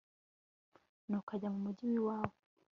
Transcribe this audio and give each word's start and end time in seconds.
nuko 1.07 1.29
ajya 1.35 1.49
mu 1.53 1.59
mugi 1.65 1.83
w 1.87 1.93
i 1.97 2.01
wabo 2.07 2.35